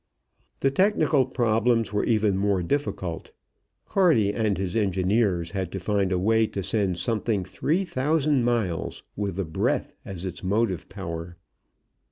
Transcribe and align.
The 0.61 0.71
technical 0.71 1.27
problems 1.27 1.93
were 1.93 2.03
even 2.03 2.35
more 2.35 2.63
difficult. 2.63 3.29
Carty 3.85 4.33
and 4.33 4.57
his 4.57 4.75
engineers 4.75 5.51
had 5.51 5.71
to 5.73 5.79
find 5.79 6.11
a 6.11 6.17
way 6.17 6.47
to 6.47 6.63
send 6.63 6.97
something 6.97 7.45
three 7.45 7.85
thousand 7.85 8.43
miles 8.43 9.03
with 9.15 9.35
the 9.35 9.45
breath 9.45 9.93
as 10.03 10.25
its 10.25 10.41
motive 10.43 10.89
power. 10.89 11.37